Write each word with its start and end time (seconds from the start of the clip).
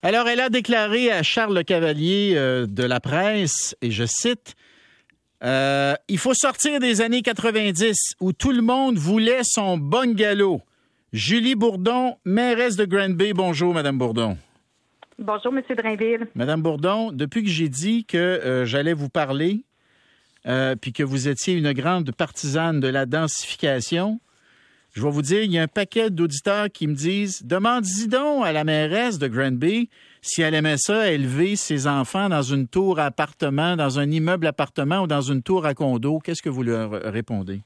Alors, 0.00 0.28
elle 0.28 0.38
a 0.38 0.48
déclaré 0.48 1.10
à 1.10 1.24
Charles 1.24 1.64
Cavalier 1.64 2.34
euh, 2.36 2.66
de 2.66 2.84
la 2.84 3.00
presse, 3.00 3.76
et 3.82 3.90
je 3.90 4.04
cite, 4.06 4.54
euh, 5.42 5.94
Il 6.06 6.18
faut 6.18 6.34
sortir 6.34 6.78
des 6.78 7.00
années 7.00 7.22
90 7.22 8.14
où 8.20 8.32
tout 8.32 8.52
le 8.52 8.62
monde 8.62 8.96
voulait 8.96 9.40
son 9.42 9.76
bungalow. 9.76 10.62
Julie 11.12 11.56
Bourdon, 11.56 12.14
mairesse 12.24 12.76
de 12.76 12.84
Grand 12.84 13.08
Bay. 13.08 13.32
Bonjour, 13.32 13.74
Madame 13.74 13.98
Bourdon. 13.98 14.38
Bonjour, 15.18 15.50
Monsieur 15.50 15.74
Drainville. 15.74 16.28
Madame 16.36 16.62
Bourdon, 16.62 17.10
depuis 17.10 17.42
que 17.42 17.50
j'ai 17.50 17.68
dit 17.68 18.04
que 18.04 18.16
euh, 18.16 18.64
j'allais 18.66 18.92
vous 18.92 19.08
parler, 19.08 19.64
puis 20.80 20.92
que 20.94 21.02
vous 21.02 21.28
étiez 21.28 21.54
une 21.54 21.72
grande 21.72 22.12
partisane 22.12 22.78
de 22.80 22.88
la 22.88 23.04
densification, 23.04 24.20
je 24.98 25.04
vais 25.04 25.10
vous 25.10 25.22
dire, 25.22 25.42
il 25.44 25.52
y 25.52 25.58
a 25.60 25.62
un 25.62 25.68
paquet 25.68 26.10
d'auditeurs 26.10 26.66
qui 26.74 26.88
me 26.88 26.94
disent 26.94 27.44
Demande-y 27.44 28.08
donc 28.08 28.44
à 28.44 28.50
la 28.50 28.64
mairesse 28.64 29.20
de 29.20 29.28
Granby 29.28 29.88
si 30.22 30.42
elle 30.42 30.54
aimait 30.54 30.76
ça 30.76 31.12
élever 31.12 31.54
ses 31.54 31.86
enfants 31.86 32.28
dans 32.28 32.42
une 32.42 32.66
tour 32.66 32.98
appartement, 32.98 33.76
dans 33.76 34.00
un 34.00 34.10
immeuble 34.10 34.48
appartement 34.48 35.02
ou 35.02 35.06
dans 35.06 35.20
une 35.20 35.44
tour 35.44 35.66
à 35.66 35.74
condo. 35.74 36.18
Qu'est-ce 36.18 36.42
que 36.42 36.48
vous 36.48 36.64
leur 36.64 36.90
répondez? 36.90 37.62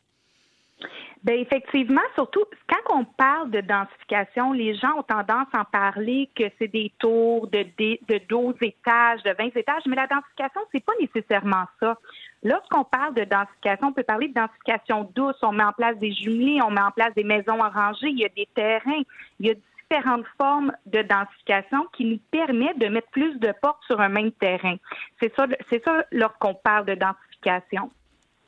Bien, 1.24 1.36
effectivement, 1.36 2.02
surtout 2.16 2.44
quand 2.68 2.96
on 2.98 3.04
parle 3.04 3.50
de 3.52 3.60
densification, 3.60 4.52
les 4.52 4.74
gens 4.74 4.98
ont 4.98 5.04
tendance 5.04 5.46
à 5.52 5.60
en 5.60 5.64
parler 5.64 6.28
que 6.34 6.44
c'est 6.58 6.66
des 6.66 6.92
tours 6.98 7.46
de, 7.46 7.62
de 7.62 8.20
12 8.28 8.54
étages, 8.60 9.22
de 9.22 9.32
20 9.38 9.56
étages, 9.56 9.82
mais 9.86 9.94
la 9.94 10.08
densification, 10.08 10.60
c'est 10.72 10.84
pas 10.84 10.94
nécessairement 11.00 11.66
ça. 11.78 11.96
Lorsqu'on 12.42 12.82
parle 12.82 13.14
de 13.14 13.22
densification, 13.22 13.88
on 13.88 13.92
peut 13.92 14.02
parler 14.02 14.28
de 14.28 14.34
densification 14.34 15.08
douce. 15.14 15.36
On 15.42 15.52
met 15.52 15.62
en 15.62 15.72
place 15.72 15.96
des 15.98 16.12
jumelés, 16.12 16.58
on 16.66 16.70
met 16.70 16.80
en 16.80 16.90
place 16.90 17.14
des 17.14 17.24
maisons 17.24 17.58
rangées, 17.58 18.08
il 18.08 18.18
y 18.18 18.24
a 18.24 18.30
des 18.30 18.48
terrains, 18.52 19.02
il 19.38 19.46
y 19.46 19.50
a 19.50 19.54
différentes 19.54 20.26
formes 20.40 20.72
de 20.86 21.02
densification 21.02 21.86
qui 21.96 22.04
nous 22.04 22.18
permettent 22.32 22.80
de 22.80 22.88
mettre 22.88 23.10
plus 23.10 23.38
de 23.38 23.52
portes 23.62 23.82
sur 23.86 24.00
un 24.00 24.08
même 24.08 24.32
terrain. 24.32 24.76
C'est 25.20 25.32
ça, 25.36 25.46
c'est 25.70 25.84
ça 25.84 26.04
lorsqu'on 26.10 26.54
parle 26.54 26.86
de 26.86 26.94
densification. 26.94 27.92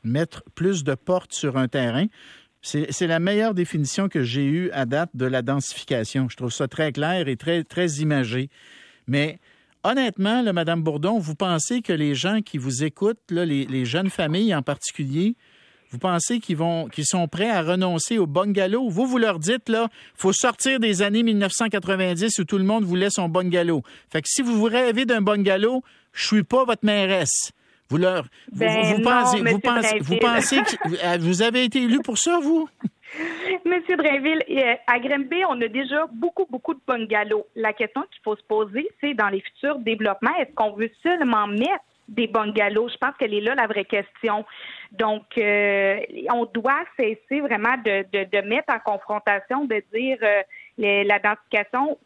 Mettre 0.03 0.43
plus 0.55 0.83
de 0.83 0.93
portes 0.93 1.33
sur 1.33 1.57
un 1.57 1.67
terrain. 1.67 2.05
C'est 2.65 3.05
la 3.05 3.19
meilleure 3.19 3.53
définition 3.53 4.09
que 4.09 4.23
j'ai 4.23 4.43
eue 4.43 4.71
à 4.71 4.87
date 4.87 5.11
de 5.13 5.27
la 5.27 5.43
densification. 5.43 6.29
Je 6.29 6.35
trouve 6.35 6.51
ça 6.51 6.67
très 6.67 6.91
clair 6.91 7.27
et 7.27 7.37
très, 7.37 7.63
très 7.63 7.87
imagé. 7.97 8.49
Mais 9.05 9.37
honnêtement, 9.83 10.41
Madame 10.51 10.81
Bourdon, 10.81 11.19
vous 11.19 11.35
pensez 11.35 11.83
que 11.83 11.93
les 11.93 12.15
gens 12.15 12.41
qui 12.41 12.57
vous 12.57 12.83
écoutent, 12.83 13.19
les, 13.29 13.85
jeunes 13.85 14.09
familles 14.09 14.55
en 14.55 14.63
particulier, 14.63 15.35
vous 15.91 15.99
pensez 15.99 16.39
qu'ils 16.39 16.57
vont, 16.57 16.89
sont 17.03 17.27
prêts 17.27 17.51
à 17.51 17.61
renoncer 17.61 18.17
au 18.17 18.25
bungalow? 18.25 18.89
Vous, 18.89 19.05
vous 19.05 19.19
leur 19.19 19.37
dites, 19.37 19.69
là, 19.69 19.87
faut 20.15 20.33
sortir 20.33 20.79
des 20.79 21.03
années 21.03 21.21
1990 21.21 22.39
où 22.39 22.45
tout 22.45 22.57
le 22.57 22.63
monde 22.63 22.83
voulait 22.83 23.11
son 23.11 23.29
bungalow. 23.29 23.83
Fait 24.09 24.23
que 24.23 24.27
si 24.27 24.41
vous 24.41 24.57
vous 24.57 24.65
rêvez 24.65 25.05
d'un 25.05 25.21
bungalow, 25.21 25.83
je 26.13 26.25
suis 26.25 26.43
pas 26.43 26.65
votre 26.65 26.83
mairesse. 26.83 27.51
Vous 27.89 27.97
leur, 27.97 28.23
vous, 28.51 28.59
ben 28.59 29.01
pensez, 29.03 29.41
vous 29.41 29.59
pensez, 29.59 29.99
vous 29.99 30.17
pensez 30.17 30.57
que 30.57 31.05
euh, 31.05 31.17
vous 31.19 31.41
avez 31.41 31.65
été 31.65 31.83
élu 31.83 31.99
pour 31.99 32.17
ça, 32.17 32.39
vous? 32.41 32.67
Monsieur 33.63 33.95
Drainville, 33.95 34.43
euh, 34.49 34.75
à 34.87 34.99
Grimby, 34.99 35.43
on 35.47 35.61
a 35.61 35.67
déjà 35.67 36.05
beaucoup, 36.11 36.45
beaucoup 36.49 36.73
de 36.73 36.81
bungalows. 36.87 37.45
La 37.55 37.73
question 37.73 38.01
qu'il 38.11 38.21
faut 38.23 38.35
se 38.35 38.43
poser, 38.43 38.89
c'est 39.01 39.13
dans 39.13 39.29
les 39.29 39.41
futurs 39.41 39.79
développements, 39.79 40.35
est-ce 40.39 40.53
qu'on 40.55 40.71
veut 40.71 40.91
seulement 41.01 41.47
mettre 41.47 41.83
des 42.07 42.27
bungalows? 42.27 42.89
Je 42.89 42.97
pense 42.97 43.15
qu'elle 43.17 43.33
est 43.33 43.41
là 43.41 43.55
la 43.55 43.67
vraie 43.67 43.85
question. 43.85 44.45
Donc, 44.91 45.37
euh, 45.37 45.99
on 46.31 46.45
doit 46.45 46.83
cesser 46.97 47.39
vraiment 47.39 47.77
de, 47.83 48.05
de, 48.11 48.47
mettre 48.47 48.73
en 48.73 48.79
confrontation, 48.79 49.65
de 49.65 49.81
dire 49.93 50.17
euh, 50.21 51.03
la 51.03 51.19
densification 51.19 51.97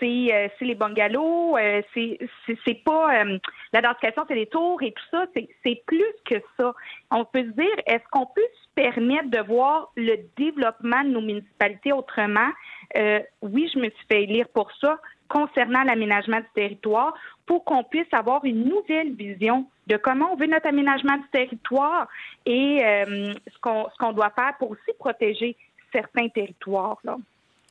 c'est 0.00 0.50
les 0.60 0.74
bungalows, 0.74 1.56
c'est 1.94 2.84
pas 2.84 3.24
la 3.72 3.80
densification, 3.82 4.24
c'est 4.28 4.34
les 4.34 4.46
tours 4.46 4.82
et 4.82 4.92
tout 4.92 5.04
ça, 5.10 5.24
c'est 5.34 5.82
plus 5.86 6.04
que 6.24 6.36
ça. 6.58 6.72
On 7.10 7.24
peut 7.24 7.44
se 7.44 7.50
dire, 7.50 7.74
est-ce 7.86 8.04
qu'on 8.10 8.26
peut 8.26 8.42
permettre 8.74 9.30
de 9.30 9.40
voir 9.40 9.92
le 9.96 10.16
développement 10.36 11.02
de 11.04 11.10
nos 11.10 11.20
municipalités 11.20 11.92
autrement? 11.92 12.48
Euh, 12.96 13.20
oui, 13.42 13.70
je 13.72 13.78
me 13.78 13.90
suis 13.90 14.06
fait 14.08 14.24
élire 14.24 14.48
pour 14.48 14.70
ça 14.80 14.98
concernant 15.28 15.82
l'aménagement 15.82 16.38
du 16.38 16.46
territoire 16.54 17.14
pour 17.46 17.64
qu'on 17.64 17.82
puisse 17.82 18.12
avoir 18.12 18.44
une 18.44 18.64
nouvelle 18.64 19.14
vision 19.14 19.66
de 19.86 19.96
comment 19.96 20.32
on 20.32 20.36
veut 20.36 20.46
notre 20.46 20.68
aménagement 20.68 21.16
du 21.16 21.28
territoire 21.32 22.08
et 22.46 22.84
euh, 22.84 23.34
ce 23.48 23.58
qu'on 23.98 24.12
doit 24.12 24.30
faire 24.30 24.54
pour 24.58 24.70
aussi 24.70 24.92
protéger 24.98 25.56
certains 25.92 26.28
territoires. 26.28 26.98
Là. 27.04 27.16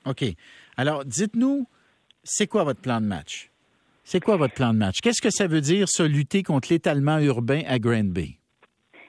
OK. 0.06 0.24
Alors, 0.78 1.06
dites-nous, 1.06 1.66
c'est 2.24 2.48
quoi 2.48 2.64
votre 2.64 2.82
plan 2.82 3.02
de 3.02 3.06
match? 3.06 3.50
C'est 4.04 4.22
quoi 4.22 4.36
votre 4.36 4.54
plan 4.54 4.74
de 4.74 4.80
match? 4.80 5.00
Qu'est-ce 5.02 5.22
que 5.22 5.30
ça 5.30 5.48
veut 5.48 5.62
dire, 5.62 5.88
se 5.88 6.04
lutter 6.04 6.44
contre 6.44 6.70
l'étalement 6.72 7.20
urbain 7.20 7.62
à 7.68 7.80
Grand 7.80 8.04
Bay? 8.04 8.38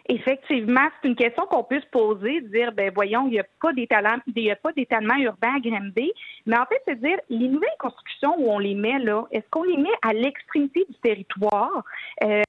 Effectivement, 0.09 0.87
c'est 1.01 1.09
une 1.09 1.17
question 1.17 1.47
qu'on 1.47 1.65
peut 1.65 1.81
se 1.81 1.87
poser, 1.87 2.43
dire, 2.43 2.73
ben 2.73 2.93
voyons, 2.95 3.27
il 3.27 3.31
n'y 3.31 3.41
a 3.41 3.47
pas 3.61 3.73
d'étalement, 3.73 4.11
a 4.11 4.57
pas 4.57 4.73
d'étalement 4.73 5.17
urbain 5.17 5.55
à 5.57 5.61
Granby, 5.61 6.13
mais 6.47 6.59
en 6.59 6.67
fait, 6.67 6.81
c'est 6.87 7.01
dire, 7.01 7.19
les 7.31 7.49
nouvelles 7.49 7.71
constructions 7.79 8.35
où 8.39 8.51
on 8.51 8.59
les 8.59 8.75
met 8.75 8.99
là, 8.99 9.25
est-ce 9.31 9.49
qu'on 9.51 9.63
les 9.63 9.77
met 9.77 9.95
à 10.03 10.13
l'extrémité 10.13 10.85
du 10.89 10.97
territoire? 10.97 11.85
Euh, 12.23 12.43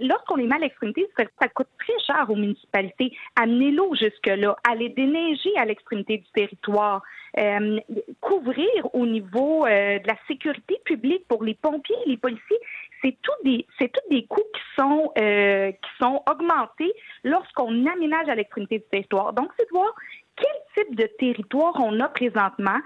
Lorsqu'on 0.00 0.36
les 0.36 0.46
met 0.46 0.56
à 0.56 0.58
l'extrémité, 0.58 1.08
ça, 1.16 1.24
ça, 1.40 1.48
coûte 1.48 1.68
très 1.78 1.98
cher 2.06 2.26
aux 2.28 2.36
municipalités. 2.36 3.12
Amener 3.36 3.70
l'eau 3.70 3.94
jusque 3.94 4.26
là, 4.26 4.56
aller 4.68 4.88
déneiger 4.88 5.50
à 5.56 5.64
l'extrémité 5.64 6.18
du 6.18 6.30
territoire, 6.34 7.02
euh, 7.38 7.80
couvrir 8.20 8.68
au 8.92 9.06
niveau 9.06 9.66
euh, 9.66 9.98
de 9.98 10.06
la 10.06 10.16
sécurité 10.26 10.80
publique 10.84 11.26
pour 11.28 11.44
les 11.44 11.54
pompiers, 11.54 11.96
les 12.06 12.16
policiers 12.16 12.58
c'est 13.04 13.16
tous 13.22 13.44
des 13.44 13.66
c'est 13.78 13.92
tous 13.92 14.08
des 14.10 14.24
coûts 14.26 14.40
qui 14.54 14.62
sont 14.78 15.12
euh, 15.18 15.72
qui 15.72 15.90
sont 16.00 16.22
augmentés 16.30 16.92
lorsqu'on 17.22 17.86
aménage 17.86 18.28
à 18.28 18.34
l'extrémité 18.34 18.78
du 18.78 18.84
territoire. 18.84 19.32
Donc, 19.32 19.50
c'est 19.58 19.66
de 19.66 19.72
voir 19.72 19.92
quel 20.36 20.84
type 20.84 20.96
de 20.96 21.06
territoire 21.18 21.74
on 21.76 22.00
a 22.00 22.08
présentement. 22.08 22.78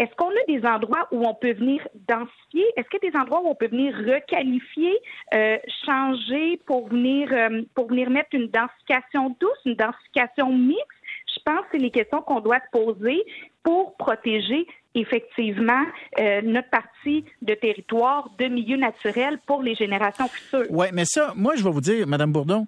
Est-ce 0.00 0.14
qu'on 0.16 0.30
a 0.30 0.44
des 0.48 0.66
endroits 0.66 1.06
où 1.12 1.26
on 1.26 1.34
peut 1.34 1.52
venir 1.52 1.86
densifier? 2.08 2.64
Est-ce 2.74 2.88
qu'il 2.88 3.00
y 3.02 3.08
a 3.08 3.10
des 3.10 3.18
endroits 3.18 3.42
où 3.42 3.48
on 3.48 3.54
peut 3.54 3.68
venir 3.68 3.94
requalifier, 3.94 4.96
euh, 5.34 5.58
changer 5.84 6.58
pour 6.64 6.88
venir 6.88 7.28
euh, 7.30 7.60
pour 7.74 7.88
venir 7.88 8.08
mettre 8.08 8.30
une 8.32 8.48
densification 8.48 9.36
douce, 9.38 9.58
une 9.66 9.74
densification 9.74 10.56
mixte? 10.56 10.88
Je 11.36 11.40
pense 11.44 11.60
que 11.60 11.66
c'est 11.72 11.78
les 11.78 11.90
questions 11.90 12.22
qu'on 12.22 12.40
doit 12.40 12.60
se 12.60 12.78
poser 12.78 13.22
pour 13.62 13.94
protéger 13.98 14.66
effectivement 14.94 15.84
euh, 16.18 16.40
notre 16.44 16.70
partie 16.70 17.26
de 17.42 17.52
territoire 17.52 18.30
de 18.38 18.46
milieu 18.46 18.78
naturel 18.78 19.38
pour 19.46 19.62
les 19.62 19.74
générations 19.74 20.28
futures. 20.28 20.64
Oui, 20.70 20.86
mais 20.94 21.04
ça, 21.04 21.34
moi, 21.36 21.56
je 21.56 21.62
vais 21.62 21.70
vous 21.70 21.82
dire, 21.82 22.06
Madame 22.06 22.32
Bourdon, 22.32 22.66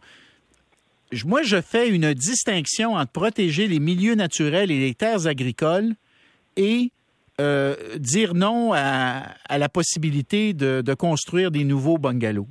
moi, 1.24 1.42
je 1.42 1.62
fais 1.62 1.88
une 1.88 2.12
distinction 2.12 2.92
entre 2.92 3.10
protéger 3.10 3.68
les 3.68 3.80
milieux 3.80 4.16
naturels 4.16 4.70
et 4.70 4.78
les 4.78 4.94
terres 4.94 5.26
agricoles 5.26 5.94
et 6.56 6.90
euh, 7.42 7.98
dire 7.98 8.34
non 8.34 8.72
à, 8.72 9.34
la 9.50 9.68
possibilité 9.68 10.54
de, 10.54 10.94
construire 10.94 11.50
des 11.50 11.64
nouveaux 11.64 11.98
bungalows. 11.98 12.46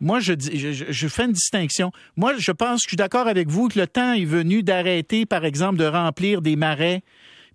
Moi, 0.00 0.18
je, 0.20 1.08
fais 1.08 1.24
une 1.24 1.32
distinction. 1.32 1.92
Moi, 2.16 2.34
je 2.36 2.50
pense 2.50 2.80
que 2.80 2.84
je 2.84 2.88
suis 2.90 2.96
d'accord 2.96 3.28
avec 3.28 3.48
vous 3.48 3.68
que 3.68 3.78
le 3.78 3.86
temps 3.86 4.12
est 4.12 4.24
venu 4.24 4.62
d'arrêter, 4.62 5.24
par 5.24 5.44
exemple, 5.44 5.78
de 5.78 5.84
remplir 5.84 6.42
des 6.42 6.56
marais 6.56 7.02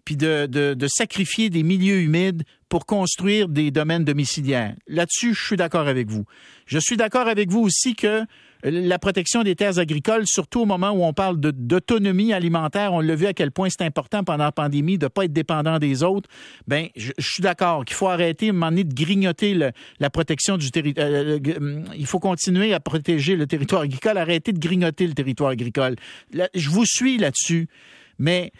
puis 0.06 0.18
de, 0.18 0.46
de, 0.47 0.88
sacrifier 0.88 1.50
des 1.50 1.63
milieux 1.63 2.02
humides 2.02 2.44
pour 2.68 2.85
construire 2.85 3.47
des 3.47 3.72
domaines 3.72 4.03
domiciliaires. 4.03 4.75
Là-dessus, 4.88 5.34
je 5.34 5.46
suis 5.46 5.56
d'accord 5.56 5.88
avec 5.88 6.09
vous. 6.09 6.25
Je 6.66 6.79
suis 6.79 6.97
d'accord 6.97 7.28
avec 7.28 7.50
vous 7.50 7.62
aussi 7.62 7.96
que 7.96 8.25
la 8.63 8.97
protection 8.97 9.44
des 9.44 9.56
terres 9.56 9.79
agricoles, 9.79 10.25
surtout 10.25 10.62
au 10.62 10.66
moment 10.66 10.91
où 10.91 11.03
on 11.03 11.13
parle 11.13 11.38
d'autonomie 11.40 12.34
alimentaire, 12.34 12.94
on 12.94 13.01
l'a 13.01 13.16
vu 13.16 13.25
à 13.25 13.34
quel 13.34 13.51
point 13.51 13.69
c'est 13.69 13.84
important 13.84 14.24
pendant 14.24 14.46
la 14.46 14.51
pandémie 14.51 14.97
de 14.97 15.06
ne 15.06 15.09
pas 15.09 15.25
être 15.25 15.34
dépendant 15.34 15.79
des 15.79 16.03
autres. 16.03 16.29
Ben, 16.68 16.88
je, 16.96 17.12
suis 17.19 17.44
d'accord 17.44 17.84
qu'il 17.85 17.96
faut 17.96 18.07
arrêter 18.07 18.52
de 18.52 18.94
grignoter 18.94 19.57
la 20.00 20.09
protection 20.09 20.58
du 20.58 20.72
territoire. 20.72 21.08
Euh, 21.09 21.40
hum, 21.58 21.85
il 21.96 22.05
faut 22.05 22.20
continuer 22.20 22.73
à 22.73 22.79
protéger 22.79 23.35
le 23.35 23.47
territoire 23.47 23.82
agricole, 23.82 24.17
arrêter 24.17 24.53
de 24.53 24.59
grignoter 24.59 25.08
le 25.08 25.14
territoire 25.14 25.49
agricole. 25.52 25.96
je 26.32 26.70
vous 26.70 26.85
suis 26.85 27.17
là-dessus, 27.17 27.67
mais 28.17 28.52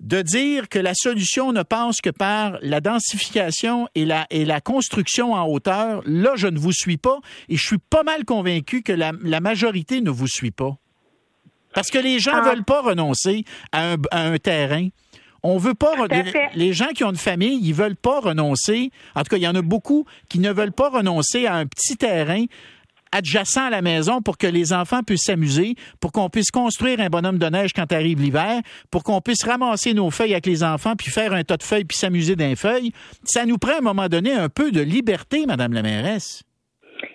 de 0.00 0.22
dire 0.22 0.68
que 0.68 0.78
la 0.78 0.94
solution 0.94 1.52
ne 1.52 1.62
passe 1.62 2.00
que 2.00 2.10
par 2.10 2.58
la 2.62 2.80
densification 2.80 3.88
et 3.94 4.04
la, 4.04 4.26
et 4.30 4.44
la 4.44 4.60
construction 4.60 5.34
en 5.34 5.46
hauteur, 5.46 6.02
là, 6.06 6.32
je 6.36 6.46
ne 6.46 6.58
vous 6.58 6.72
suis 6.72 6.96
pas 6.96 7.18
et 7.48 7.56
je 7.56 7.66
suis 7.66 7.78
pas 7.78 8.04
mal 8.04 8.24
convaincu 8.24 8.82
que 8.82 8.92
la, 8.92 9.12
majorité 9.40 10.00
ne 10.00 10.10
vous 10.10 10.28
suit 10.28 10.50
pas. 10.50 10.76
Parce 11.74 11.90
que 11.90 11.98
les 11.98 12.18
gens 12.18 12.34
ne 12.34 12.40
ah. 12.46 12.50
veulent 12.50 12.64
pas 12.64 12.82
renoncer 12.82 13.44
à 13.72 13.96
un, 14.12 14.38
terrain. 14.38 14.88
On 15.42 15.58
veut 15.58 15.74
pas. 15.74 15.92
Les 16.54 16.72
gens 16.72 16.88
qui 16.88 17.04
ont 17.04 17.10
une 17.10 17.16
famille, 17.16 17.60
ils 17.62 17.74
veulent 17.74 17.96
pas 17.96 18.20
renoncer. 18.20 18.90
En 19.14 19.22
tout 19.22 19.30
cas, 19.30 19.36
il 19.36 19.42
y 19.42 19.48
en 19.48 19.54
a 19.54 19.62
beaucoup 19.62 20.04
qui 20.28 20.38
ne 20.38 20.50
veulent 20.50 20.72
pas 20.72 20.88
renoncer 20.88 21.46
à 21.46 21.54
un 21.54 21.66
petit 21.66 21.96
terrain 21.96 22.44
adjacent 23.12 23.56
à 23.58 23.70
la 23.70 23.82
maison 23.82 24.20
pour 24.22 24.38
que 24.38 24.46
les 24.46 24.72
enfants 24.72 25.02
puissent 25.02 25.24
s'amuser, 25.24 25.74
pour 26.00 26.12
qu'on 26.12 26.28
puisse 26.28 26.50
construire 26.50 27.00
un 27.00 27.08
bonhomme 27.08 27.38
de 27.38 27.46
neige 27.46 27.72
quand 27.72 27.90
arrive 27.92 28.20
l'hiver, 28.20 28.60
pour 28.90 29.04
qu'on 29.04 29.20
puisse 29.20 29.44
ramasser 29.44 29.94
nos 29.94 30.10
feuilles 30.10 30.32
avec 30.32 30.46
les 30.46 30.62
enfants, 30.64 30.94
puis 30.96 31.10
faire 31.10 31.32
un 31.32 31.44
tas 31.44 31.56
de 31.56 31.62
feuilles, 31.62 31.84
puis 31.84 31.96
s'amuser 31.96 32.36
d'un 32.36 32.56
feuille. 32.56 32.92
Ça 33.24 33.46
nous 33.46 33.58
prend 33.58 33.74
à 33.74 33.78
un 33.78 33.82
moment 33.82 34.08
donné 34.08 34.32
un 34.32 34.48
peu 34.48 34.70
de 34.70 34.80
liberté, 34.80 35.46
Madame 35.46 35.72
la 35.72 35.82
mairesse. 35.82 36.42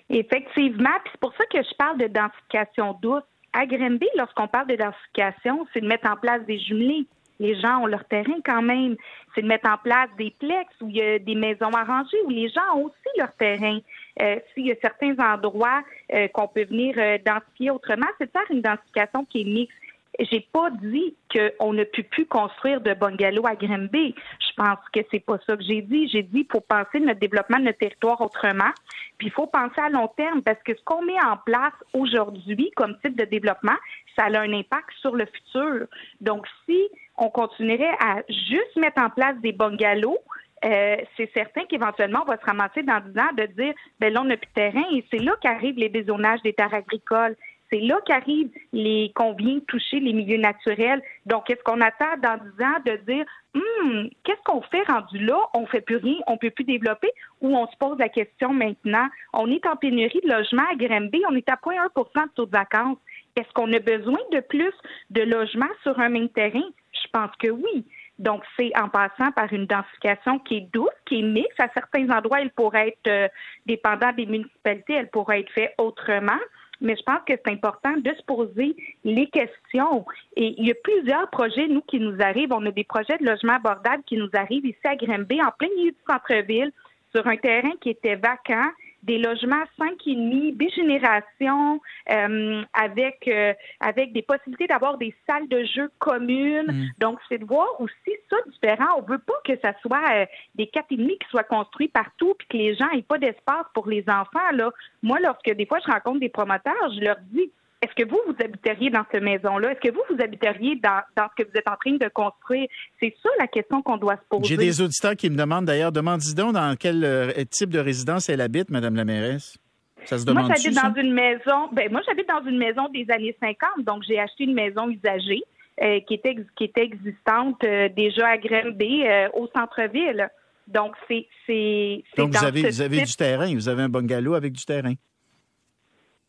Effectivement, 0.09 0.89
puis 1.03 1.11
c'est 1.11 1.19
pour 1.19 1.33
ça 1.37 1.45
que 1.51 1.57
je 1.57 1.75
parle 1.77 1.97
de 1.97 2.07
densification 2.07 2.97
douce. 3.01 3.23
À 3.53 3.67
Grimby, 3.67 4.07
lorsqu'on 4.17 4.47
parle 4.47 4.67
de 4.67 4.75
densification, 4.75 5.67
c'est 5.73 5.81
de 5.81 5.87
mettre 5.87 6.09
en 6.09 6.15
place 6.15 6.43
des 6.47 6.59
jumelés. 6.59 7.05
Les 7.39 7.59
gens 7.59 7.81
ont 7.81 7.85
leur 7.85 8.05
terrain 8.05 8.39
quand 8.45 8.61
même. 8.61 8.95
C'est 9.33 9.41
de 9.41 9.47
mettre 9.47 9.69
en 9.69 9.77
place 9.77 10.09
des 10.17 10.33
plex 10.39 10.69
où 10.81 10.89
il 10.89 10.95
y 10.95 11.01
a 11.01 11.19
des 11.19 11.35
maisons 11.35 11.71
arrangées, 11.71 12.17
où 12.25 12.29
les 12.29 12.49
gens 12.49 12.77
ont 12.77 12.85
aussi 12.85 13.17
leur 13.17 13.33
terrain. 13.33 13.79
Euh, 14.21 14.35
s'il 14.53 14.67
y 14.67 14.71
a 14.71 14.75
certains 14.81 15.15
endroits 15.19 15.81
euh, 16.13 16.27
qu'on 16.29 16.47
peut 16.47 16.65
venir 16.65 16.95
euh, 16.97 17.17
densifier 17.25 17.71
autrement, 17.71 18.05
c'est 18.19 18.31
faire 18.31 18.45
une 18.49 18.61
densification 18.61 19.25
qui 19.25 19.41
est 19.41 19.45
mixte. 19.45 19.77
J'ai 20.19 20.41
pas 20.53 20.69
dit 20.69 21.15
qu'on 21.31 21.73
ne 21.73 21.83
peut 21.83 22.03
plus 22.03 22.27
construire 22.27 22.81
de 22.81 22.93
bungalows 22.93 23.47
à 23.47 23.55
Grimby. 23.55 24.13
Je 24.39 24.53
pense 24.55 24.77
que 24.93 24.99
c'est 25.09 25.19
pas 25.19 25.39
ça 25.47 25.57
que 25.57 25.63
j'ai 25.63 25.81
dit. 25.81 26.07
J'ai 26.07 26.21
dit 26.21 26.47
faut 26.51 26.61
penser 26.61 26.99
notre 26.99 27.19
développement 27.19 27.57
de 27.57 27.63
notre 27.63 27.79
territoire 27.79 28.21
autrement. 28.21 28.69
Puis 29.17 29.27
il 29.27 29.33
faut 29.33 29.47
penser 29.47 29.81
à 29.81 29.89
long 29.89 30.07
terme 30.15 30.43
parce 30.43 30.61
que 30.61 30.75
ce 30.75 30.83
qu'on 30.83 31.03
met 31.03 31.19
en 31.25 31.37
place 31.37 31.73
aujourd'hui 31.93 32.69
comme 32.75 32.95
type 33.03 33.17
de 33.17 33.25
développement, 33.25 33.75
ça 34.15 34.25
a 34.25 34.39
un 34.39 34.53
impact 34.53 34.91
sur 35.01 35.15
le 35.15 35.25
futur. 35.25 35.87
Donc 36.21 36.45
si 36.65 36.79
on 37.17 37.29
continuerait 37.29 37.95
à 37.99 38.21
juste 38.29 38.75
mettre 38.75 39.01
en 39.01 39.09
place 39.09 39.35
des 39.41 39.51
bungalows, 39.51 40.19
euh, 40.65 40.97
c'est 41.17 41.31
certain 41.33 41.65
qu'éventuellement, 41.65 42.19
on 42.23 42.29
va 42.29 42.37
se 42.37 42.45
ramasser 42.45 42.83
dans 42.83 42.99
10 42.99 43.19
ans 43.19 43.33
de 43.37 43.45
dire, 43.47 43.73
ben 43.99 44.13
là, 44.13 44.21
on 44.21 44.25
n'a 44.25 44.37
plus 44.37 44.47
de 44.47 44.53
terrain 44.53 44.85
et 44.91 45.03
c'est 45.11 45.19
là 45.19 45.35
qu'arrivent 45.41 45.77
les 45.77 45.89
bézonages 45.89 46.41
des 46.41 46.53
terres 46.53 46.73
agricoles. 46.73 47.35
C'est 47.71 47.79
là 47.79 47.99
qu'arrivent 48.05 48.51
les 48.71 49.11
qu'on 49.15 49.33
vient 49.33 49.59
toucher 49.67 49.99
les 49.99 50.13
milieux 50.13 50.37
naturels. 50.37 51.01
Donc, 51.25 51.49
est-ce 51.49 51.63
qu'on 51.63 51.81
attend 51.81 52.17
dans 52.21 52.37
10 52.37 52.63
ans 52.63 52.79
de 52.85 52.95
dire 53.11 53.25
hum, 53.55 54.09
qu'est-ce 54.23 54.43
qu'on 54.45 54.61
fait 54.61 54.83
rendu 54.83 55.17
là? 55.19 55.37
On 55.53 55.65
fait 55.65 55.81
plus 55.81 55.97
rien, 55.97 56.17
on 56.27 56.37
peut 56.37 56.51
plus 56.51 56.65
développer? 56.65 57.09
Ou 57.41 57.57
on 57.57 57.67
se 57.67 57.75
pose 57.77 57.97
la 57.97 58.09
question 58.09 58.53
maintenant? 58.53 59.07
On 59.33 59.49
est 59.49 59.65
en 59.65 59.75
pénurie 59.75 60.21
de 60.23 60.31
logements 60.31 60.69
à 60.71 60.75
Grimby, 60.75 61.23
on 61.29 61.35
est 61.35 61.49
à 61.49 61.55
0,1% 61.55 62.25
de 62.25 62.31
taux 62.35 62.45
de 62.45 62.51
vacances. 62.51 62.99
Est-ce 63.35 63.51
qu'on 63.53 63.73
a 63.73 63.79
besoin 63.79 64.19
de 64.31 64.39
plus 64.39 64.73
de 65.09 65.21
logements 65.21 65.65
sur 65.81 65.99
un 65.99 66.09
même 66.09 66.29
terrain? 66.29 66.69
Je 66.93 67.07
pense 67.11 67.31
que 67.39 67.49
oui. 67.49 67.85
Donc, 68.23 68.41
c'est 68.57 68.71
en 68.79 68.87
passant 68.87 69.33
par 69.33 69.51
une 69.51 69.65
densification 69.65 70.39
qui 70.39 70.55
est 70.55 70.67
douce, 70.73 70.89
qui 71.05 71.19
est 71.19 71.23
mixte. 71.23 71.59
À 71.59 71.67
certains 71.73 72.09
endroits, 72.09 72.39
elle 72.39 72.51
pourrait 72.51 72.87
être, 72.89 73.07
euh, 73.07 73.27
dépendant 73.65 74.13
des 74.13 74.25
municipalités, 74.25 74.93
elle 74.93 75.09
pourrait 75.09 75.41
être 75.41 75.51
faite 75.51 75.73
autrement. 75.77 76.39
Mais 76.79 76.95
je 76.95 77.03
pense 77.03 77.19
que 77.27 77.33
c'est 77.33 77.51
important 77.51 77.91
de 77.97 78.13
se 78.13 78.23
poser 78.23 78.77
les 79.03 79.27
questions. 79.27 80.05
Et 80.37 80.55
il 80.57 80.67
y 80.67 80.71
a 80.71 80.75
plusieurs 80.83 81.29
projets, 81.31 81.67
nous, 81.67 81.81
qui 81.81 81.99
nous 81.99 82.15
arrivent. 82.21 82.53
On 82.53 82.65
a 82.65 82.71
des 82.71 82.85
projets 82.85 83.17
de 83.17 83.25
logement 83.25 83.55
abordable 83.55 84.03
qui 84.05 84.15
nous 84.15 84.29
arrivent 84.33 84.65
ici 84.65 84.79
à 84.85 84.95
Grimby, 84.95 85.41
en 85.41 85.51
plein 85.59 85.67
milieu 85.75 85.91
du 85.91 85.97
centre-ville, 86.07 86.71
sur 87.13 87.27
un 87.27 87.37
terrain 87.37 87.73
qui 87.81 87.89
était 87.89 88.15
vacant 88.15 88.71
des 89.03 89.17
logements 89.17 89.63
cinq 89.77 89.95
et 90.07 90.15
demi, 90.15 90.51
bigénération, 90.53 91.81
euh, 92.09 92.63
avec 92.73 93.27
euh, 93.27 93.53
avec 93.79 94.13
des 94.13 94.21
possibilités 94.21 94.67
d'avoir 94.67 94.97
des 94.97 95.13
salles 95.27 95.47
de 95.49 95.63
jeu 95.65 95.91
communes. 95.99 96.71
Mm. 96.71 96.85
Donc, 96.99 97.19
c'est 97.29 97.37
de 97.37 97.45
voir 97.45 97.67
aussi 97.79 98.17
ça 98.29 98.37
différent. 98.49 98.97
On 98.97 99.01
veut 99.01 99.19
pas 99.19 99.33
que 99.45 99.53
ça 99.61 99.73
soit 99.81 100.03
euh, 100.13 100.25
des 100.55 100.67
quatre 100.67 100.91
et 100.91 100.97
demi 100.97 101.17
qui 101.19 101.29
soient 101.29 101.43
construits 101.43 101.89
partout, 101.89 102.33
puis 102.39 102.47
que 102.47 102.57
les 102.57 102.75
gens 102.75 102.89
aient 102.91 103.01
pas 103.01 103.17
d'espace 103.17 103.65
pour 103.73 103.87
les 103.87 104.03
enfants. 104.07 104.51
Là, 104.53 104.71
moi, 105.01 105.19
lorsque 105.21 105.51
des 105.51 105.65
fois 105.65 105.79
je 105.85 105.91
rencontre 105.91 106.19
des 106.19 106.29
promoteurs, 106.29 106.91
je 106.95 107.01
leur 107.01 107.17
dis 107.31 107.51
est-ce 107.83 108.01
que 108.01 108.09
vous, 108.09 108.19
vous 108.25 108.35
habiteriez 108.39 108.89
dans 108.89 109.03
cette 109.11 109.21
maison-là? 109.21 109.71
Est-ce 109.71 109.81
que 109.81 109.93
vous, 109.93 110.01
vous 110.09 110.21
habiteriez 110.21 110.79
dans, 110.81 111.01
ce 111.17 111.43
que 111.43 111.49
vous 111.49 111.57
êtes 111.57 111.67
en 111.67 111.75
train 111.75 111.97
de 111.97 112.09
construire? 112.13 112.67
C'est 112.99 113.13
ça 113.21 113.29
la 113.39 113.47
question 113.47 113.81
qu'on 113.81 113.97
doit 113.97 114.15
se 114.15 114.27
poser. 114.29 114.45
J'ai 114.45 114.57
des 114.57 114.81
auditeurs 114.81 115.15
qui 115.17 115.29
me 115.29 115.35
demandent 115.35 115.65
d'ailleurs, 115.65 115.91
demandez 115.91 116.33
donc 116.33 116.53
dans 116.53 116.75
quel 116.79 117.03
euh, 117.03 117.31
type 117.49 117.69
de 117.69 117.79
résidence 117.79 118.29
elle 118.29 118.39
habite, 118.39 118.69
Madame 118.69 118.95
la 118.95 119.03
mairesse? 119.03 119.57
Ça 120.05 120.17
se 120.17 120.25
demande 120.25 120.47
Moi, 120.47 120.55
j'habite 120.55 120.81
dans 120.81 121.01
une 121.01 121.13
maison. 121.13 121.67
Ben, 121.73 121.91
moi, 121.91 122.01
j'habite 122.07 122.27
dans 122.27 122.45
une 122.45 122.57
maison 122.57 122.87
des 122.89 123.05
années 123.09 123.35
50, 123.41 123.85
donc 123.85 124.03
j'ai 124.07 124.19
acheté 124.19 124.45
une 124.45 124.53
maison 124.53 124.89
usagée 124.89 125.43
euh, 125.81 125.99
qui 126.07 126.13
était 126.13 126.35
qui 126.55 126.65
était 126.65 126.83
existante 126.83 127.61
euh, 127.65 127.89
déjà 127.89 128.27
à 128.27 128.37
Grimby, 128.37 129.03
au 129.33 129.49
centre-ville. 129.53 130.29
Donc 130.67 130.93
c'est 131.09 131.27
c'est. 131.45 132.03
Donc 132.17 132.33
vous 132.33 132.45
avez 132.45 132.61
vous 132.61 132.81
avez 132.81 133.01
du 133.01 133.13
terrain, 133.13 133.53
vous 133.53 133.67
avez 133.67 133.83
un 133.83 133.89
bungalow 133.89 134.35
avec 134.35 134.53
du 134.53 134.63
terrain. 134.63 134.93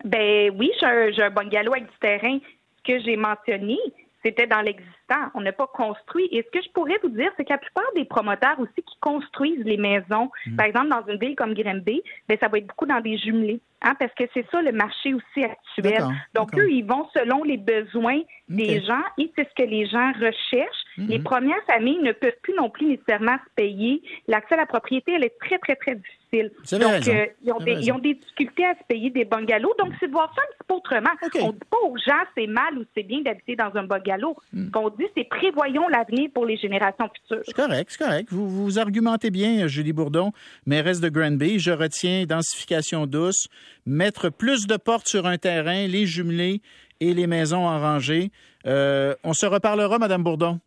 Ben 0.05 0.55
oui, 0.59 0.71
j'ai 0.81 1.23
un, 1.23 1.31
bon 1.31 1.49
galop 1.49 1.73
avec 1.73 1.91
du 1.91 1.99
terrain. 1.99 2.39
Ce 2.79 2.93
que 2.93 3.01
j'ai 3.03 3.17
mentionné, 3.17 3.79
c'était 4.25 4.47
dans 4.47 4.61
l'existant. 4.61 5.31
On 5.35 5.41
n'a 5.41 5.53
pas 5.53 5.67
construit. 5.67 6.29
Et 6.31 6.43
ce 6.43 6.59
que 6.59 6.65
je 6.65 6.71
pourrais 6.73 6.99
vous 7.03 7.11
dire, 7.11 7.31
c'est 7.37 7.45
que 7.45 7.53
la 7.53 7.59
plupart 7.59 7.91
des 7.95 8.05
promoteurs 8.05 8.59
aussi 8.59 8.75
qui 8.77 8.97
construisent 9.01 9.65
les 9.65 9.77
maisons, 9.77 10.31
mm. 10.47 10.56
par 10.56 10.67
exemple 10.67 10.89
dans 10.89 11.06
une 11.06 11.19
ville 11.19 11.37
comme 11.37 11.55
Grimby, 11.55 12.03
ben 12.29 12.39
ça 12.41 12.49
va 12.49 12.59
être 12.59 12.67
beaucoup 12.67 12.87
dans 12.87 13.01
des 13.01 13.19
jumelés, 13.19 13.61
hein, 13.83 13.95
parce 13.99 14.12
que 14.15 14.25
c'est 14.33 14.47
ça 14.51 14.62
le 14.62 14.73
marché 14.73 15.15
aussi 15.15 15.45
actuel. 15.45 16.05
Donc 16.35 16.56
eux, 16.59 16.71
ils 16.71 16.85
vont 16.85 17.06
selon 17.15 17.45
les 17.45 17.59
besoins 17.59 18.21
des 18.49 18.83
gens 18.83 19.03
et 19.19 19.31
c'est 19.37 19.49
ce 19.49 19.62
que 19.62 19.69
les 19.69 19.87
gens 19.87 20.12
recherchent. 20.12 20.85
Mm-hmm. 20.99 21.09
Les 21.09 21.19
premières 21.19 21.65
familles 21.67 22.01
ne 22.03 22.12
peuvent 22.12 22.33
plus 22.43 22.55
non 22.55 22.71
plus 22.71 22.87
nécessairement 22.87 23.37
se 23.37 23.55
payer. 23.56 24.03
L'accès 24.29 24.55
à 24.55 24.59
la 24.59 24.67
propriété, 24.67 25.12
elle 25.12 25.25
est 25.25 25.39
très 25.39 25.59
très 25.59 25.77
très 25.77 25.95
difficile 25.97 26.24
donc, 26.43 27.09
euh, 27.09 27.27
ils, 27.43 27.93
ont 27.93 27.99
des, 27.99 28.15
difficultés 28.15 28.65
à 28.65 28.75
se 28.75 28.85
payer 28.89 29.11
des 29.11 29.25
bungalows. 29.25 29.75
Donc, 29.79 29.93
c'est 30.01 30.07
de 30.07 30.13
voir 30.13 30.33
ça 30.35 30.43
un 30.43 30.53
petit 30.53 30.67
peu 30.67 30.75
autrement. 30.75 31.11
On 31.43 31.49
ne 31.49 31.53
dit 31.53 31.59
pas 31.71 31.77
aux 31.85 31.97
gens 31.97 32.25
c'est 32.37 32.47
mal 32.47 32.79
ou 32.79 32.85
c'est 32.97 33.03
bien 33.03 33.21
d'habiter 33.23 33.57
dans 33.57 33.71
un 33.75 33.85
bungalow. 33.85 34.37
Ce 34.53 34.71
qu'on 34.71 34.89
dit, 34.91 35.07
c'est 35.17 35.29
prévoyons 35.29 35.89
l'avenir 35.89 36.31
pour 36.35 36.47
les 36.47 36.57
générations 36.57 37.09
futures. 37.09 37.45
C'est 37.45 37.55
correct, 37.55 37.91
c'est 37.91 38.05
correct. 38.05 38.29
Vous, 38.31 38.49
vous 38.49 38.79
argumentez 38.79 39.31
bien, 39.31 39.67
Julie 39.67 39.93
Bourdon, 39.93 40.33
mairesse 40.67 41.01
de 41.01 41.09
Granby. 41.09 41.59
Je 41.59 41.71
retiens 41.71 42.25
densification 42.27 43.07
douce, 43.07 43.49
mettre 43.87 44.31
plus 44.31 44.67
de 44.67 44.77
portes 44.77 45.09
sur 45.09 45.27
un 45.27 45.39
terrain, 45.39 45.87
les 45.87 46.07
jumelés 46.07 46.61
et 47.01 47.15
les 47.15 47.27
maisons 47.27 47.67
en 47.67 47.81
rangée. 47.81 48.31
Euh, 48.67 49.15
on 49.25 49.33
se 49.33 49.47
reparlera, 49.47 49.99
Madame 49.99 50.23
Bourdon. 50.23 50.61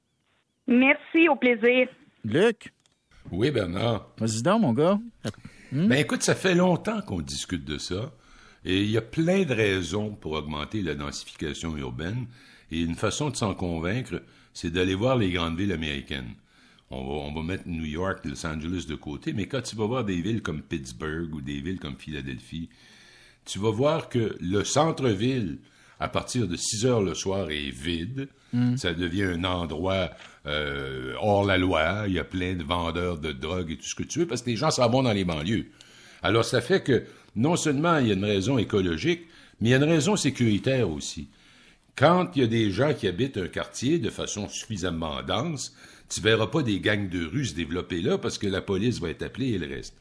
Merci, 0.68 1.30
au 1.30 1.36
plaisir. 1.36 1.88
Luc? 2.24 2.74
Oui, 3.31 3.52
Bernard. 3.52 4.10
Vas-y 4.18 4.42
donc, 4.42 4.62
mon 4.62 4.74
gars. 4.74 5.00
Hmm? 5.72 5.88
Ben 5.88 6.00
écoute, 6.00 6.24
ça 6.24 6.36
fait 6.36 6.56
longtemps 6.56 7.02
qu'on 7.02 7.22
discute 7.22 7.66
de 7.66 7.78
ça. 7.78 8.12
Et 8.66 8.81
il 8.81 8.90
y 8.90 8.98
a 8.98 9.02
plein 9.02 9.44
de 9.44 9.54
raisons 9.54 10.12
pour 10.12 10.34
augmenter 10.34 10.81
la 10.81 10.96
densification 10.96 11.78
urbaine. 11.78 12.28
Et 12.72 12.81
une 12.81 12.96
façon 12.96 13.30
de 13.30 13.36
s'en 13.36 13.54
convaincre, 13.54 14.22
c'est 14.54 14.72
d'aller 14.72 14.96
voir 14.96 15.16
les 15.16 15.31
grandes 15.31 15.58
villes 15.58 15.72
américaines. 15.72 16.34
On 16.90 17.04
va, 17.04 17.14
on 17.14 17.34
va 17.34 17.44
mettre 17.44 17.68
New 17.68 17.86
York, 17.86 18.25
Los 18.25 18.46
Angeles 18.46 18.86
de 18.88 18.96
côté, 18.96 19.34
mais 19.34 19.48
quand 19.48 19.62
tu 19.62 19.75
vas 19.75 19.86
voir 19.86 20.06
des 20.06 20.22
villes 20.22 20.42
comme 20.42 20.62
Pittsburgh 20.62 21.34
ou 21.34 21.42
des 21.42 21.60
villes 21.60 21.80
comme 21.80 21.98
Philadelphie, 21.98 22.70
tu 23.46 23.60
vas 23.60 23.72
voir 23.72 24.10
que 24.10 24.38
le 24.39 24.63
centre-ville, 24.63 25.60
à 26.00 26.08
partir 26.08 26.48
de 26.48 26.56
6 26.56 26.86
heures 26.86 27.01
le 27.01 27.16
soir, 27.16 27.50
est 27.50 27.72
vide. 27.72 28.27
Hmm. 28.54 28.77
Ça 28.77 28.94
devient 28.94 29.24
un 29.24 29.44
endroit 29.44 30.12
euh, 30.46 31.13
hors 31.20 31.46
la 31.46 31.58
loi. 31.58 32.04
Il 32.08 32.13
y 32.13 32.20
a 32.20 32.24
plein 32.24 32.54
de 32.54 32.63
vendeurs 32.63 33.18
de 33.18 33.32
drogue 33.32 33.72
et 33.72 33.77
tout 33.77 33.88
ce 33.88 33.96
que 33.96 34.04
tu 34.04 34.20
veux, 34.20 34.27
parce 34.27 34.42
que 34.42 34.50
les 34.50 34.56
gens 34.56 34.72
s'en 34.72 34.89
vont 34.89 35.04
dans 35.04 35.13
les 35.13 35.25
banlieues. 35.25 35.68
Alors, 36.22 36.46
ça 36.46 36.62
fait 36.62 36.82
que 36.84 37.04
non 37.36 37.56
seulement 37.56 37.98
il 37.98 38.08
y 38.08 38.12
a 38.12 38.13
une 38.13 38.25
raison 38.25 38.58
écologique, 38.58 39.27
mais 39.60 39.70
il 39.70 39.72
y 39.72 39.75
a 39.75 39.77
une 39.77 39.84
raison 39.84 40.16
sécuritaire 40.16 40.89
aussi. 40.89 41.30
Quand 41.96 42.30
il 42.36 42.42
y 42.42 42.46
a 42.46 42.48
des 42.48 42.72
gens 42.72 42.94
qui 42.94 43.08
habitent 43.08 43.38
un 43.38 43.48
quartier 43.48 43.98
de 43.98 44.10
façon 44.10 44.48
suffisamment 44.50 45.24
dense, 45.24 45.75
tu 46.10 46.22
verras 46.22 46.48
pas 46.48 46.62
des 46.62 46.80
gangs 46.80 47.10
de 47.10 47.25
rues 47.25 47.46
se 47.46 47.56
développer 47.56 48.01
là 48.01 48.18
parce 48.18 48.38
que 48.38 48.48
la 48.48 48.62
police 48.62 49.00
va 49.00 49.10
être 49.10 49.24
appelée 49.24 49.50
et 49.50 49.58
le 49.58 49.68
reste. 49.68 49.96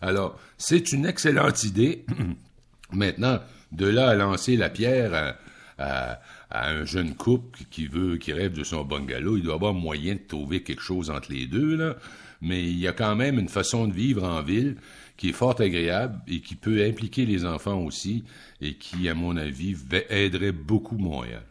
Alors, 0.00 0.38
c'est 0.56 0.92
une 0.92 1.06
excellente 1.06 1.64
idée. 1.64 2.04
Maintenant, 2.92 3.40
de 3.72 3.86
là 3.86 4.10
à 4.10 4.14
lancer 4.14 4.56
la 4.56 4.70
pierre 4.70 5.36
à, 5.78 6.20
un 6.50 6.84
jeune 6.84 7.14
couple 7.14 7.60
qui 7.70 7.86
veut, 7.86 8.16
qui 8.16 8.32
rêve 8.32 8.52
de 8.52 8.64
son 8.64 8.84
bungalow, 8.84 9.36
il 9.36 9.42
doit 9.42 9.54
avoir 9.54 9.74
moyen 9.74 10.14
de 10.14 10.20
trouver 10.26 10.62
quelque 10.62 10.82
chose 10.82 11.10
entre 11.10 11.30
les 11.30 11.46
deux, 11.46 11.76
là. 11.76 11.96
Mais 12.40 12.62
il 12.62 12.78
y 12.78 12.88
a 12.88 12.92
quand 12.92 13.16
même 13.16 13.38
une 13.38 13.48
façon 13.48 13.86
de 13.86 13.92
vivre 13.92 14.24
en 14.24 14.42
ville 14.42 14.76
qui 15.16 15.30
est 15.30 15.32
fort 15.32 15.60
agréable 15.60 16.20
et 16.28 16.40
qui 16.40 16.54
peut 16.54 16.84
impliquer 16.84 17.26
les 17.26 17.44
enfants 17.44 17.80
aussi 17.80 18.24
et 18.60 18.74
qui, 18.74 19.08
à 19.08 19.14
mon 19.14 19.36
avis, 19.36 19.76
aiderait 20.08 20.52
beaucoup 20.52 20.96
Montréal. 20.96 21.42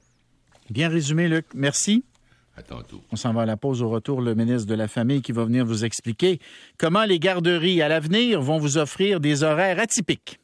Bien 0.70 0.90
résumé, 0.90 1.28
Luc. 1.28 1.46
Merci. 1.54 2.04
À 2.56 2.64
tantôt. 2.64 3.04
On 3.12 3.16
s'en 3.16 3.34
va 3.34 3.44
à 3.44 3.46
la 3.46 3.58
pause 3.58 3.82
au 3.82 3.90
retour, 3.90 4.22
le 4.22 4.34
ministre 4.34 4.68
de 4.68 4.74
la 4.74 4.88
Famille 4.88 5.22
qui 5.22 5.32
va 5.32 5.44
venir 5.44 5.66
vous 5.66 5.86
expliquer 5.86 6.40
comment 6.78 7.04
les 7.04 7.20
garderies 7.20 7.82
à 7.82 7.88
l'avenir 7.88 8.42
vont 8.42 8.58
vous 8.58 8.78
offrir 8.78 9.20
des 9.20 9.44
horaires 9.44 9.80
atypiques. 9.80 10.40